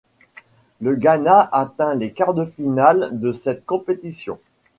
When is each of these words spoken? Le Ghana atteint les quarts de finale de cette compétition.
Le 0.79 0.95
Ghana 0.95 1.47
atteint 1.51 1.93
les 1.93 2.11
quarts 2.11 2.33
de 2.33 2.43
finale 2.43 3.09
de 3.11 3.31
cette 3.31 3.67
compétition. 3.67 4.39